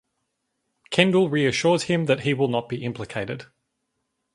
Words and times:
Kendall 0.89 1.29
reassures 1.29 1.83
him 1.83 2.05
that 2.07 2.21
he 2.21 2.33
will 2.33 2.47
not 2.47 2.67
be 2.67 2.83
implicated. 2.83 3.45